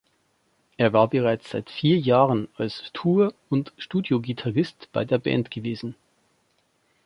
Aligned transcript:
Er 0.77 0.93
war 0.93 1.09
bereits 1.11 1.51
seit 1.51 1.69
vier 1.69 1.99
Jahren 1.99 2.47
als 2.55 2.85
Tour- 2.91 3.35
und 3.49 3.71
Studiogitarrist 3.77 4.89
bei 4.93 5.05
der 5.05 5.19
Band 5.19 5.51
gewesen. 5.51 5.93